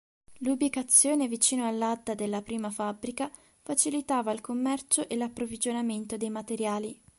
[0.39, 3.29] L’ubicazione vicino all’Adda della prima fabbrica
[3.61, 6.99] facilitava il commercio e l’approvvigionamento dei materiali.